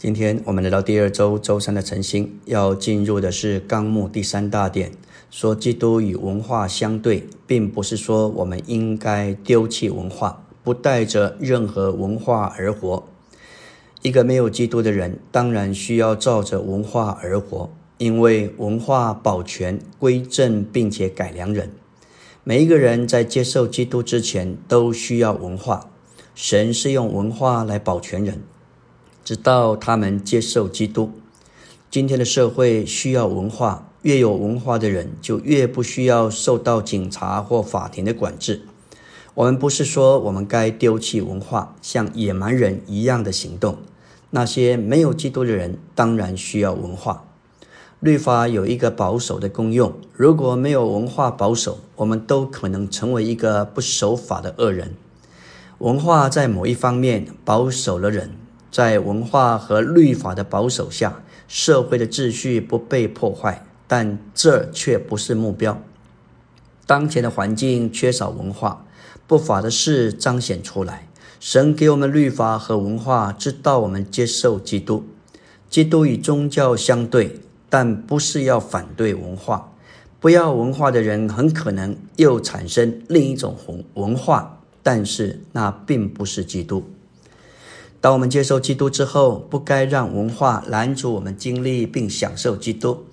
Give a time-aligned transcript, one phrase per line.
[0.00, 4.92] 今天我们来到第二周周三的晨星，要进入的是纲目第三大点，
[5.30, 13.06] 说基督与文化相对，并不是说我们应该丢弃文化，不带着任何文化而活。
[14.00, 21.72] 一个没有基督的人，当然需要照着文化而活，因为文化保全、归正并且改良人。
[22.42, 25.90] 每一个人在接受基督之前，都需要文化。
[26.34, 28.40] 神是用文化来保全人。
[29.30, 31.12] 直到他们接受基督。
[31.88, 38.62] 今天的社会需要文化，越有文化的人就越不需要受到警察或法庭的管制。
[39.34, 43.78] 我们不是说我们该丢弃文化，像野蛮人一样的行动。
[44.30, 47.22] 那些没有基督的人当然需要文化。
[48.00, 54.96] 律法有一个保守的功用，如果没有文化保守，我们都可能成为一个不守法的恶人。
[55.78, 58.32] 文化在某一方面保守了人。
[58.70, 65.82] 在文化和律法的保守下，社会的秩序不被破坏，但这却不是目标。
[66.86, 68.84] 当前的环境缺少文化，
[69.26, 71.08] 不法的事彰显出来。
[71.38, 75.04] 神给我们律法和文化，直到我们接受基督。
[75.68, 79.72] 基督与宗教相对，但不是要反对文化。
[80.20, 86.84] 不要文化的人，很可能又产生另一种文文化，但是那并不是基督。
[88.00, 93.04] 当我们接受基督之后，不该让文化拦阻我们经历并享受基督。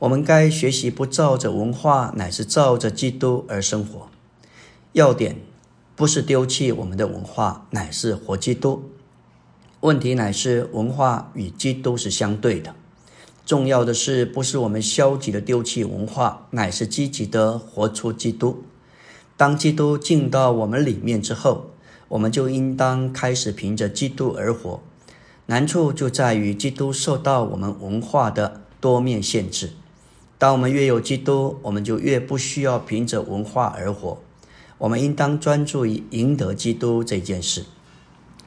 [0.00, 4.08] 我们该学习不照着文化，乃是照着基督而生活。
[4.92, 5.36] 要点
[5.96, 8.90] 不是丢弃我们的文化，乃是活基督。
[9.80, 12.74] 问题乃是文化与基督是相对的。
[13.46, 18.62] 重要的是，不是我们消极的丢弃文化，乃是积极的活出基督。
[19.38, 21.70] 当基督进到我们里面之后。
[22.14, 24.80] 我们就应当开始凭着基督而活。
[25.46, 29.70] 难处就在于基督受到我们文化的多面限制。
[30.38, 34.18] 当我们越有基督，我们就越不需要凭着文化而活。
[34.78, 37.64] 我们应当专注于赢得基督这件事。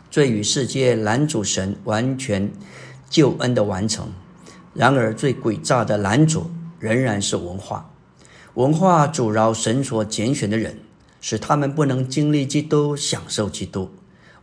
[0.10, 2.50] 罪与世界拦阻神完全
[3.10, 4.14] 救恩的完成。
[4.74, 6.50] 然而，最诡诈的拦阻
[6.80, 7.92] 仍然是文化。
[8.54, 10.80] 文化阻挠神所拣选的人。
[11.20, 13.92] 使他们不能经历基督、享受基督。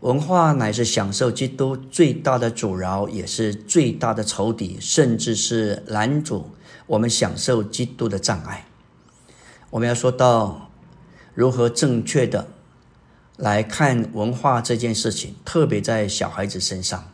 [0.00, 6.50] 文化乃是享受基督最大的阻挠，也是最大的仇敌，甚至是拦阻
[6.86, 8.66] 我们享受基督的障碍。
[9.70, 10.70] 我们要说到
[11.32, 12.48] 如何正确的
[13.38, 17.10] 来看文化这件事情，特别在小孩子身上。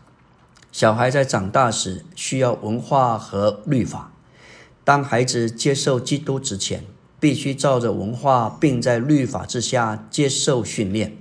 [0.73, 4.13] 小孩在长大时需要文化和律法。
[4.83, 6.85] 当孩子接受基督之前。
[7.21, 11.17] 必须照着文化，并在律法之下接受训练。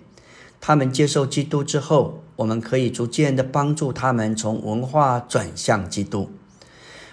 [0.61, 6.29] 他们接受基督之后，我们可以逐渐的帮助他们从文化转向基督。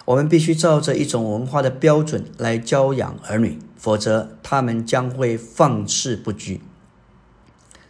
[0.05, 6.61] 我们必须照着一种文化的标准来教养儿女，否则他们将会放肆不拘。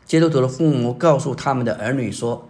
[0.07, 2.49] 基督徒的父母告诉他们的儿女说，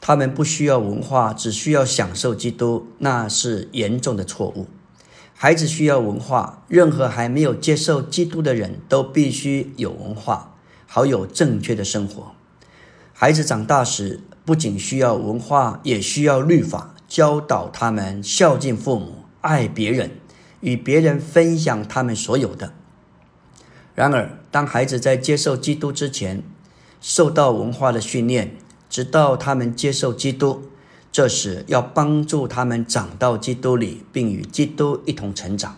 [0.00, 4.66] 他们不需要文化，只需要享受基督，那是严重的错误。
[5.42, 10.54] 孩子需要文化，任何还没有接受基督的人都必须有文化，
[10.86, 12.32] 好有正确的生活。
[13.14, 20.10] 孩子长大时，不仅需要文化，也需要律法，教导他们孝敬父母、爱别人、
[20.60, 22.74] 与别人分享他们所有的。
[23.94, 26.42] 然而，当孩子在接受基督之前，
[27.00, 28.56] 受到文化的训练，
[28.90, 30.64] 直到他们接受基督。
[31.12, 35.72] 这时要帮助他们长到基督里，并与基督一同成长；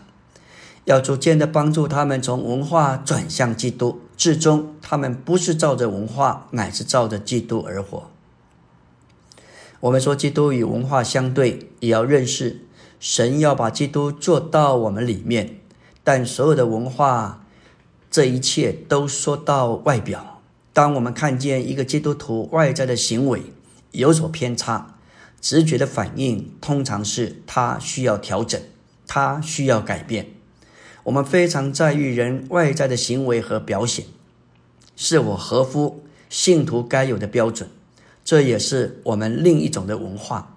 [0.85, 8.09] 要逐渐的帮助他们从文化转向基督，至终他们不是照着文化，乃是照着基督而活。
[9.79, 12.61] 我们说基督与文化相对，也要认识
[12.99, 15.57] 神要把基督做到我们里面，
[16.03, 17.43] 但所有的文化，
[18.09, 20.41] 这一切都说到外表。
[20.71, 23.41] 当我们看见一个基督徒外在的行为
[23.91, 24.92] 有所偏差，
[25.43, 28.61] 直觉的反应通常是他需要调整，
[29.05, 30.27] 他需要改变。
[31.03, 34.05] 我们非常在意人外在的行为和表现
[34.95, 37.69] 是否合乎信徒该有的标准，
[38.23, 40.55] 这也是我们另一种的文化。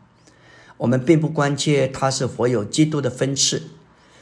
[0.77, 3.65] 我们并不关切他是否有基督的分次。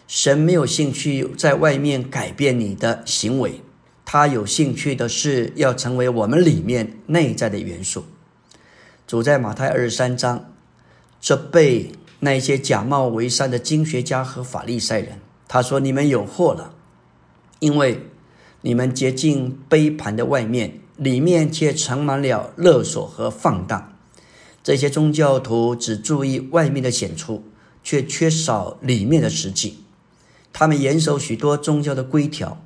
[0.09, 3.61] 神没有兴趣在外面改变你的行为，
[4.07, 8.07] 他有兴趣的是要成为我们里面内在的元素。
[9.07, 10.54] 主在马太二十三章。
[11.25, 11.91] 这被
[12.21, 16.75] 那些假冒为善的经学家和法利赛人，他说：“你们有祸了，
[17.61, 18.03] 因为
[18.61, 23.95] 你们洁净杯盘的外面，里面却盛满了勒索和放荡。
[24.63, 27.43] 这些宗教徒只注意外面的显出，
[27.83, 29.79] 却缺少里面的实际。
[30.53, 32.63] 他们严守许多宗教的规条，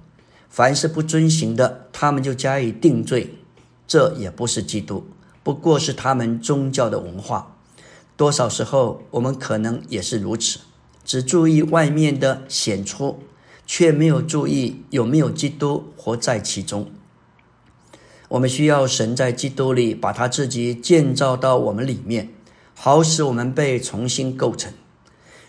[0.49, 3.37] 凡是不遵行的，他们就加以定罪。
[3.87, 5.07] 这也不是基督，
[5.45, 7.55] 不过是他们宗教的文化。
[8.19, 10.59] 多少时候，我们可能也是如此，
[11.05, 13.21] 只注意外面的显出，
[13.65, 16.91] 却没有注意有没有基督活在其中。
[18.31, 22.31] 我们需要神在基督里把他自己建造到我们里面，
[22.75, 24.73] 好使我们被重新构成。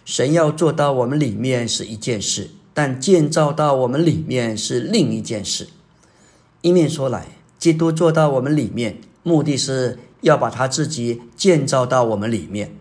[0.06, 5.70] 神要做到我们里面是一件事，但建造到我们里面是另一件事。
[6.62, 7.26] 一面说来，
[7.58, 12.76] 基督做到我们里面，目的是要把他自己建造到我们里面，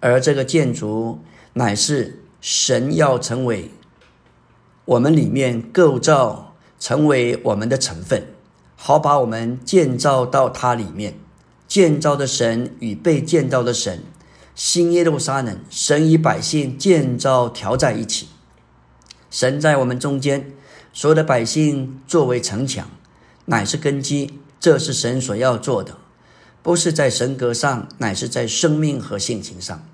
[0.00, 1.20] 而这个建筑
[1.54, 3.70] 乃是神要成为
[4.84, 8.26] 我们里面构造，成为我们的成分。
[8.80, 11.14] 好把我们建造到它里面，
[11.66, 14.04] 建造的神与被建造的神，
[14.54, 18.28] 新耶路撒冷，神与百姓建造调在一起。
[19.30, 20.52] 神在我们中间，
[20.92, 22.88] 所有的百姓作为城墙，
[23.46, 24.38] 乃是根基。
[24.60, 25.96] 这是神所要做的，
[26.62, 29.86] 不是在神格上，乃是在生命和性情上。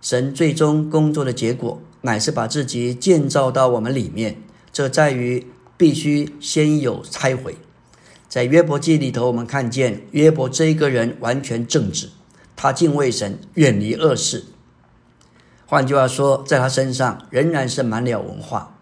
[0.00, 4.42] 神最终工作的结果，乃是把自己建造到我们里面。
[4.72, 5.46] 这在于
[5.76, 7.56] 必须先有拆毁。
[8.28, 12.10] 在约伯记里头，我们看见约伯这一个人完全正直，
[12.54, 14.44] 他敬畏神，远离恶事。
[15.66, 18.76] 换句话说，在他身上仍然是满了文化。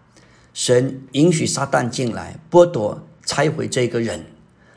[0.53, 4.25] 神允许撒旦进来，剥夺、拆毁这个人，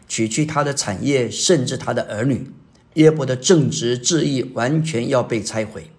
[0.09, 2.51] 取去他的产业，甚至他的儿女。
[2.95, 5.91] 约伯的正直志意完全要被拆毁。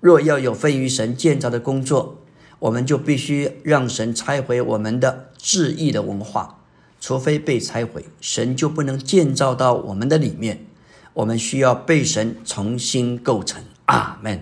[0.00, 2.20] 若要有非于神建造的工作，
[2.58, 6.56] 我们就必须让神拆毁我们的志意的文化。
[7.00, 10.66] 除非被拆毁，神就不能建造到我们的里面。
[11.14, 13.62] 我们需要被神重新构成。
[13.86, 14.36] 阿门。